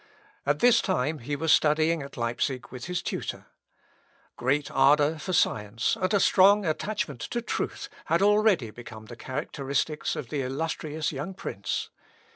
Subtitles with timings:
[0.47, 3.45] At this time he was studying at Leipsic with his tutor.
[4.35, 10.15] Great ardour for science, and a strong attachment to truth, had already become the characteristics
[10.15, 11.91] of the illustrious young prince.